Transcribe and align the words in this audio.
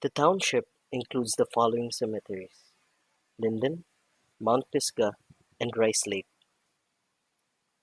The 0.00 0.08
township 0.10 0.64
includes 0.90 1.34
the 1.38 1.46
following 1.54 1.92
cemeteries: 1.92 2.72
Linden, 3.38 3.84
Mount 4.40 4.64
Pisgah 4.72 5.12
and 5.60 5.70
Rice 5.76 6.04
Lake. 6.04 6.26